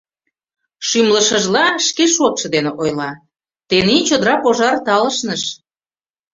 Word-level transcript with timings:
Шӱмлышыжла, 0.87 1.65
шке 1.87 2.05
шотшо 2.15 2.47
дене 2.55 2.71
ойла: 2.81 3.11
«Тений 3.69 4.03
чодыра 4.07 4.35
пожар 4.43 4.75
талышныш. 4.85 5.43